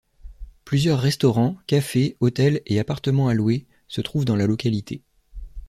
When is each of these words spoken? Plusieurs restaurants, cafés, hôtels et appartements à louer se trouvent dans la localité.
Plusieurs 0.65 0.99
restaurants, 0.99 1.57
cafés, 1.67 2.17
hôtels 2.21 2.63
et 2.65 2.79
appartements 2.79 3.27
à 3.27 3.35
louer 3.35 3.67
se 3.87 4.01
trouvent 4.01 4.25
dans 4.25 4.35
la 4.35 4.47
localité. 4.47 5.03